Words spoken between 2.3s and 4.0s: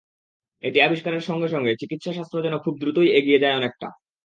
যেন খুব দ্রুতই এগিয়ে যায় অনেকটা।